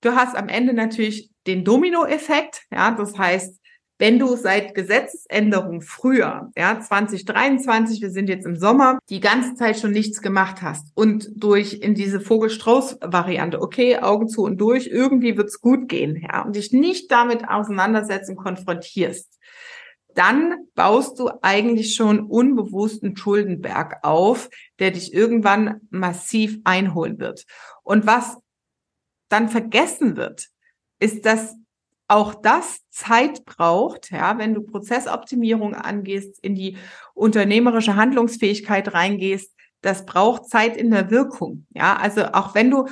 Du 0.00 0.14
hast 0.14 0.36
am 0.36 0.48
Ende 0.48 0.72
natürlich 0.72 1.30
den 1.46 1.64
Dominoeffekt. 1.64 2.62
Ja, 2.70 2.92
das 2.92 3.18
heißt, 3.18 3.59
wenn 4.00 4.18
du 4.18 4.34
seit 4.34 4.74
Gesetzesänderung 4.74 5.82
früher, 5.82 6.50
ja, 6.56 6.80
2023, 6.80 8.00
wir 8.00 8.10
sind 8.10 8.30
jetzt 8.30 8.46
im 8.46 8.56
Sommer, 8.56 8.98
die 9.10 9.20
ganze 9.20 9.54
Zeit 9.54 9.78
schon 9.78 9.92
nichts 9.92 10.22
gemacht 10.22 10.62
hast 10.62 10.90
und 10.94 11.28
durch 11.36 11.74
in 11.74 11.94
diese 11.94 12.18
Vogel-Strauß-Variante, 12.18 13.60
okay, 13.60 13.98
Augen 13.98 14.26
zu 14.26 14.42
und 14.42 14.58
durch, 14.58 14.86
irgendwie 14.86 15.36
wird's 15.36 15.60
gut 15.60 15.86
gehen, 15.90 16.16
ja, 16.16 16.42
und 16.42 16.56
dich 16.56 16.72
nicht 16.72 17.12
damit 17.12 17.46
auseinandersetzen, 17.46 18.36
konfrontierst, 18.36 19.38
dann 20.14 20.66
baust 20.74 21.18
du 21.18 21.28
eigentlich 21.42 21.94
schon 21.94 22.20
unbewussten 22.20 23.18
Schuldenberg 23.18 23.98
auf, 24.02 24.48
der 24.78 24.92
dich 24.92 25.12
irgendwann 25.12 25.82
massiv 25.90 26.58
einholen 26.64 27.18
wird. 27.18 27.44
Und 27.82 28.06
was 28.06 28.38
dann 29.28 29.50
vergessen 29.50 30.16
wird, 30.16 30.48
ist, 30.98 31.26
dass 31.26 31.54
auch 32.10 32.34
das 32.34 32.80
Zeit 32.90 33.44
braucht, 33.44 34.10
ja, 34.10 34.36
wenn 34.38 34.54
du 34.54 34.62
Prozessoptimierung 34.62 35.74
angehst, 35.74 36.38
in 36.42 36.54
die 36.54 36.76
unternehmerische 37.14 37.96
Handlungsfähigkeit 37.96 38.92
reingehst, 38.92 39.54
das 39.80 40.04
braucht 40.04 40.48
Zeit 40.48 40.76
in 40.76 40.90
der 40.90 41.10
Wirkung. 41.10 41.66
Ja, 41.70 41.96
also 41.96 42.24
auch 42.32 42.54
wenn 42.54 42.70
du 42.70 42.86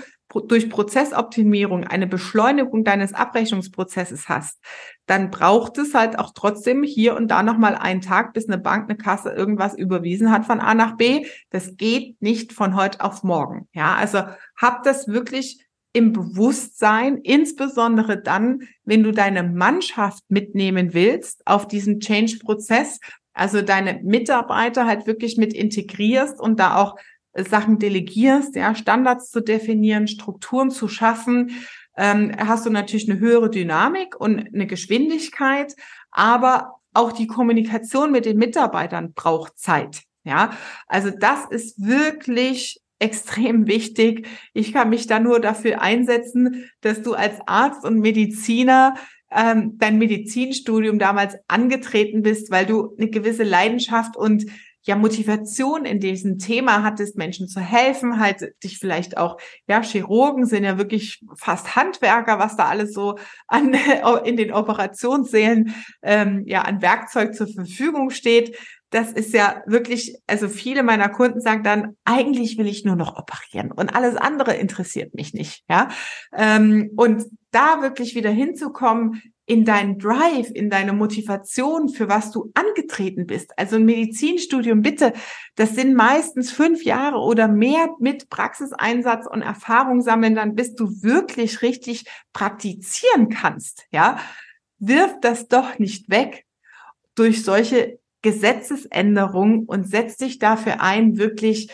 durch 0.46 0.68
Prozessoptimierung 0.68 1.84
eine 1.84 2.06
Beschleunigung 2.06 2.84
deines 2.84 3.14
Abrechnungsprozesses 3.14 4.28
hast, 4.28 4.58
dann 5.06 5.30
braucht 5.30 5.78
es 5.78 5.94
halt 5.94 6.18
auch 6.18 6.32
trotzdem 6.34 6.82
hier 6.82 7.16
und 7.16 7.28
da 7.28 7.42
nochmal 7.42 7.74
einen 7.74 8.02
Tag, 8.02 8.34
bis 8.34 8.46
eine 8.46 8.58
Bank, 8.58 8.88
eine 8.88 8.98
Kasse 8.98 9.30
irgendwas 9.30 9.74
überwiesen 9.74 10.30
hat 10.30 10.44
von 10.44 10.60
A 10.60 10.74
nach 10.74 10.96
B. 10.96 11.26
Das 11.50 11.76
geht 11.76 12.20
nicht 12.20 12.52
von 12.52 12.76
heute 12.76 13.00
auf 13.02 13.22
morgen. 13.22 13.68
Ja, 13.72 13.94
also 13.94 14.22
hab 14.56 14.82
das 14.82 15.08
wirklich 15.08 15.67
im 15.98 16.12
Bewusstsein, 16.12 17.18
insbesondere 17.18 18.22
dann, 18.22 18.62
wenn 18.84 19.02
du 19.02 19.10
deine 19.10 19.42
Mannschaft 19.42 20.22
mitnehmen 20.28 20.94
willst 20.94 21.44
auf 21.44 21.66
diesen 21.66 21.98
Change-Prozess, 21.98 23.00
also 23.34 23.62
deine 23.62 24.00
Mitarbeiter 24.04 24.86
halt 24.86 25.08
wirklich 25.08 25.36
mit 25.36 25.52
integrierst 25.52 26.40
und 26.40 26.60
da 26.60 26.76
auch 26.76 26.96
Sachen 27.34 27.80
delegierst, 27.80 28.54
ja, 28.54 28.76
Standards 28.76 29.30
zu 29.30 29.40
definieren, 29.40 30.06
Strukturen 30.06 30.70
zu 30.70 30.86
schaffen, 30.86 31.50
ähm, 31.96 32.32
hast 32.38 32.64
du 32.64 32.70
natürlich 32.70 33.10
eine 33.10 33.18
höhere 33.18 33.50
Dynamik 33.50 34.18
und 34.20 34.54
eine 34.54 34.68
Geschwindigkeit, 34.68 35.74
aber 36.12 36.76
auch 36.94 37.10
die 37.10 37.26
Kommunikation 37.26 38.12
mit 38.12 38.24
den 38.24 38.38
Mitarbeitern 38.38 39.14
braucht 39.14 39.58
Zeit. 39.58 40.02
Ja, 40.22 40.50
also 40.86 41.10
das 41.10 41.46
ist 41.50 41.84
wirklich 41.84 42.80
extrem 42.98 43.66
wichtig. 43.66 44.26
Ich 44.54 44.72
kann 44.72 44.90
mich 44.90 45.06
da 45.06 45.20
nur 45.20 45.40
dafür 45.40 45.80
einsetzen, 45.80 46.70
dass 46.80 47.02
du 47.02 47.14
als 47.14 47.36
Arzt 47.46 47.84
und 47.84 48.00
Mediziner 48.00 48.94
ähm, 49.30 49.76
dein 49.78 49.98
Medizinstudium 49.98 50.98
damals 50.98 51.36
angetreten 51.48 52.22
bist, 52.22 52.50
weil 52.50 52.66
du 52.66 52.94
eine 52.96 53.10
gewisse 53.10 53.44
Leidenschaft 53.44 54.16
und 54.16 54.46
ja 54.82 54.96
Motivation 54.96 55.84
in 55.84 56.00
diesem 56.00 56.38
Thema 56.38 56.82
hattest, 56.82 57.16
Menschen 57.16 57.46
zu 57.46 57.60
helfen, 57.60 58.18
halt 58.18 58.54
dich 58.64 58.78
vielleicht 58.78 59.18
auch, 59.18 59.36
ja, 59.66 59.82
Chirurgen 59.82 60.46
sind 60.46 60.64
ja 60.64 60.78
wirklich 60.78 61.22
fast 61.36 61.76
Handwerker, 61.76 62.38
was 62.38 62.56
da 62.56 62.64
alles 62.64 62.94
so 62.94 63.18
an 63.46 63.74
in 64.24 64.36
den 64.36 64.52
Operationssälen 64.52 65.74
ähm, 66.02 66.44
ja 66.46 66.62
an 66.62 66.80
Werkzeug 66.80 67.34
zur 67.34 67.48
Verfügung 67.48 68.08
steht 68.10 68.56
das 68.90 69.12
ist 69.12 69.34
ja 69.34 69.62
wirklich, 69.66 70.16
also 70.26 70.48
viele 70.48 70.82
meiner 70.82 71.08
Kunden 71.08 71.40
sagen 71.40 71.62
dann, 71.62 71.96
eigentlich 72.04 72.56
will 72.56 72.66
ich 72.66 72.84
nur 72.84 72.96
noch 72.96 73.18
operieren 73.18 73.70
und 73.70 73.94
alles 73.94 74.16
andere 74.16 74.54
interessiert 74.54 75.14
mich 75.14 75.34
nicht, 75.34 75.64
ja. 75.68 75.88
Ähm, 76.34 76.90
und 76.96 77.24
da 77.50 77.82
wirklich 77.82 78.14
wieder 78.14 78.30
hinzukommen 78.30 79.22
in 79.44 79.64
deinen 79.64 79.98
Drive, 79.98 80.50
in 80.52 80.68
deine 80.68 80.92
Motivation, 80.92 81.88
für 81.88 82.08
was 82.08 82.30
du 82.30 82.50
angetreten 82.54 83.26
bist. 83.26 83.58
Also 83.58 83.76
ein 83.76 83.86
Medizinstudium, 83.86 84.82
bitte, 84.82 85.14
das 85.54 85.74
sind 85.74 85.94
meistens 85.94 86.50
fünf 86.50 86.84
Jahre 86.84 87.18
oder 87.18 87.48
mehr 87.48 87.88
mit 87.98 88.28
Praxiseinsatz 88.28 89.26
und 89.26 89.40
Erfahrung 89.40 90.02
sammeln, 90.02 90.34
dann 90.34 90.54
bis 90.54 90.74
du 90.74 91.02
wirklich 91.02 91.62
richtig 91.62 92.04
praktizieren 92.32 93.28
kannst, 93.28 93.86
ja. 93.90 94.18
Wirf 94.78 95.16
das 95.20 95.48
doch 95.48 95.78
nicht 95.78 96.08
weg 96.08 96.44
durch 97.14 97.42
solche 97.42 97.98
Gesetzesänderung 98.22 99.64
und 99.66 99.88
setz 99.88 100.16
dich 100.16 100.38
dafür 100.38 100.80
ein, 100.80 101.18
wirklich 101.18 101.70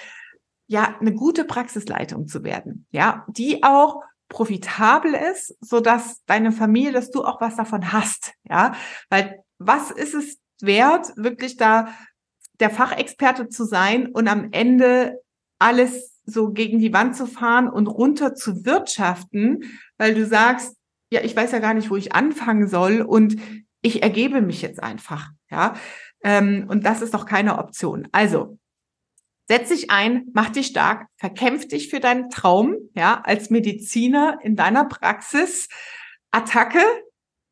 ja 0.66 0.96
eine 1.00 1.14
gute 1.14 1.44
Praxisleitung 1.44 2.26
zu 2.26 2.44
werden, 2.44 2.86
ja, 2.90 3.26
die 3.28 3.62
auch 3.62 4.02
profitabel 4.28 5.14
ist, 5.14 5.56
so 5.60 5.80
dass 5.80 6.24
deine 6.26 6.52
Familie, 6.52 6.92
dass 6.92 7.10
du 7.10 7.24
auch 7.24 7.40
was 7.40 7.56
davon 7.56 7.92
hast, 7.92 8.32
ja, 8.44 8.74
weil 9.10 9.42
was 9.58 9.90
ist 9.90 10.14
es 10.14 10.38
wert, 10.60 11.12
wirklich 11.16 11.56
da 11.56 11.88
der 12.60 12.70
Fachexperte 12.70 13.48
zu 13.48 13.64
sein 13.64 14.08
und 14.08 14.28
am 14.28 14.48
Ende 14.52 15.20
alles 15.58 16.20
so 16.24 16.52
gegen 16.52 16.78
die 16.78 16.92
Wand 16.92 17.16
zu 17.16 17.26
fahren 17.26 17.68
und 17.68 17.86
runter 17.86 18.34
zu 18.34 18.64
wirtschaften, 18.64 19.78
weil 19.98 20.14
du 20.14 20.24
sagst, 20.24 20.76
ja, 21.10 21.20
ich 21.22 21.36
weiß 21.36 21.52
ja 21.52 21.58
gar 21.58 21.74
nicht, 21.74 21.90
wo 21.90 21.96
ich 21.96 22.14
anfangen 22.14 22.68
soll 22.68 23.02
und 23.02 23.36
ich 23.82 24.02
ergebe 24.02 24.40
mich 24.40 24.62
jetzt 24.62 24.82
einfach, 24.82 25.30
ja. 25.50 25.74
Ähm, 26.24 26.66
und 26.68 26.84
das 26.84 27.02
ist 27.02 27.14
doch 27.14 27.26
keine 27.26 27.58
Option. 27.58 28.08
Also, 28.10 28.58
setz 29.46 29.68
dich 29.68 29.90
ein, 29.90 30.26
mach 30.32 30.48
dich 30.48 30.66
stark, 30.66 31.06
verkämpf 31.16 31.68
dich 31.68 31.90
für 31.90 32.00
deinen 32.00 32.30
Traum, 32.30 32.76
ja, 32.94 33.20
als 33.22 33.50
Mediziner 33.50 34.38
in 34.42 34.56
deiner 34.56 34.86
Praxis. 34.86 35.68
Attacke, 36.30 36.82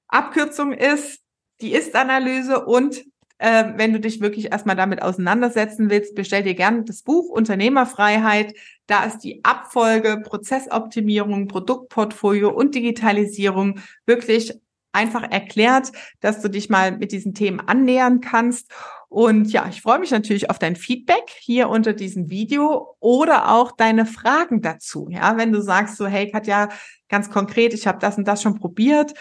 Abkürzung 0.09 0.73
ist 0.73 1.21
die 1.61 1.73
Ist-Analyse 1.73 2.65
und 2.65 3.05
äh, 3.39 3.73
wenn 3.77 3.93
du 3.93 4.01
dich 4.01 4.21
wirklich 4.21 4.53
erstmal 4.53 4.77
damit 4.77 5.03
auseinandersetzen 5.03 5.91
willst, 5.91 6.15
bestell 6.15 6.43
dir 6.43 6.55
gerne 6.55 6.85
das 6.85 7.03
Buch 7.03 7.29
Unternehmerfreiheit. 7.29 8.55
Da 8.87 9.05
ist 9.05 9.19
die 9.19 9.45
Abfolge, 9.45 10.23
Prozessoptimierung, 10.25 11.49
Produktportfolio 11.49 12.51
und 12.51 12.75
Digitalisierung 12.75 13.81
wirklich 14.07 14.55
einfach 14.93 15.23
erklärt, 15.31 15.93
dass 16.21 16.41
du 16.41 16.49
dich 16.49 16.69
mal 16.69 16.97
mit 16.97 17.13
diesen 17.13 17.35
Themen 17.35 17.61
annähern 17.61 18.21
kannst. 18.21 18.71
Und 19.09 19.53
ja, 19.53 19.67
ich 19.69 19.83
freue 19.83 19.99
mich 19.99 20.11
natürlich 20.11 20.49
auf 20.49 20.59
dein 20.59 20.77
Feedback 20.77 21.31
hier 21.39 21.69
unter 21.69 21.93
diesem 21.93 22.31
Video 22.31 22.97
oder 22.99 23.51
auch 23.53 23.73
deine 23.73 24.07
Fragen 24.07 24.63
dazu. 24.63 25.09
Ja, 25.11 25.37
wenn 25.37 25.53
du 25.53 25.61
sagst 25.61 25.97
so, 25.97 26.07
hey 26.07 26.31
Katja, 26.31 26.69
ganz 27.09 27.31
konkret, 27.31 27.75
ich 27.75 27.87
habe 27.87 27.99
das 27.99 28.17
und 28.17 28.27
das 28.27 28.41
schon 28.41 28.59
probiert, 28.59 29.13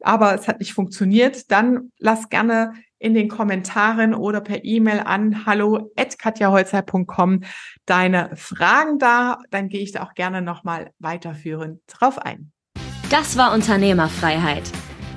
aber 0.00 0.34
es 0.34 0.48
hat 0.48 0.58
nicht 0.58 0.74
funktioniert, 0.74 1.50
dann 1.50 1.92
lass 1.98 2.28
gerne 2.28 2.74
in 2.98 3.14
den 3.14 3.28
Kommentaren 3.28 4.12
oder 4.12 4.40
per 4.40 4.64
E-Mail 4.64 5.00
an 5.00 5.46
hallo 5.46 5.92
at 5.96 6.18
katjaholzer.com 6.18 7.44
deine 7.86 8.30
Fragen 8.34 8.98
da. 8.98 9.38
Dann 9.50 9.68
gehe 9.68 9.80
ich 9.80 9.92
da 9.92 10.02
auch 10.02 10.14
gerne 10.14 10.42
nochmal 10.42 10.90
weiterführend 10.98 11.80
drauf 11.86 12.18
ein. 12.18 12.52
Das 13.08 13.38
war 13.38 13.54
Unternehmerfreiheit 13.54 14.70